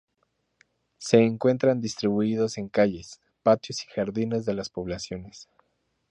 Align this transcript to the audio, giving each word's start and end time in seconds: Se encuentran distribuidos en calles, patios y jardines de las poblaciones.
Se 0.97 1.19
encuentran 1.19 1.79
distribuidos 1.79 2.57
en 2.57 2.69
calles, 2.69 3.21
patios 3.43 3.83
y 3.83 3.87
jardines 3.93 4.45
de 4.47 4.55
las 4.55 4.71
poblaciones. 4.71 5.47